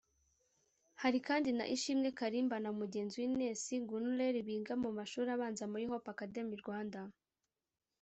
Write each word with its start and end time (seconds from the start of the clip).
Hari 1.01 1.19
kandi 1.27 1.49
na 1.57 1.65
Ishimwe 1.75 2.09
Karimba 2.19 2.57
na 2.63 2.71
mugenzi 2.79 3.15
we 3.21 3.25
Ines 3.29 3.63
Gunerli 3.89 4.41
biga 4.47 4.73
mu 4.83 4.89
mashuri 4.97 5.29
abanza 5.35 5.63
muri 5.71 5.83
Hope 5.91 6.07
Academy 6.15 6.53
Rwanda 6.61 6.99